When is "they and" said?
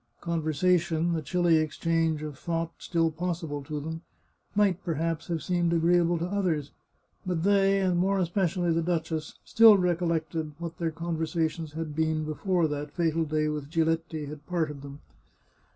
7.43-7.99